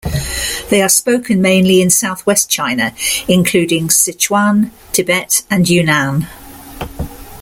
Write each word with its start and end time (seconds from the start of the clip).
They 0.71 0.81
are 0.81 0.89
spoken 0.89 1.43
mainly 1.43 1.79
in 1.79 1.91
Southwest 1.91 2.49
China, 2.49 2.91
including 3.27 3.89
Sichuan, 3.89 4.71
Tibet 4.93 5.43
and 5.47 5.69
Yunnan. 5.69 6.25